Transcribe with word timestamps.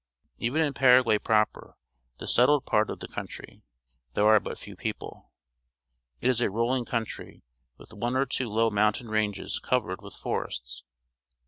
Even 0.39 0.63
in 0.63 0.73
Paraguay 0.73 1.19
proper— 1.19 1.77
the 2.17 2.25
settled 2.25 2.65
part 2.65 2.89
of 2.89 3.01
the 3.01 3.07
country— 3.07 3.61
there 4.15 4.25
are 4.25 4.39
but 4.39 4.57
few 4.57 4.75
people. 4.75 5.29
It 6.21 6.27
is 6.31 6.41
a 6.41 6.49
rolling 6.49 6.85
comitry, 6.85 7.43
with 7.77 7.93
one 7.93 8.15
or 8.15 8.25
two 8.25 8.49
low 8.49 8.71
mountain 8.71 9.09
ranges 9.09 9.59
covered 9.59 10.01
with 10.01 10.15
forests. 10.15 10.81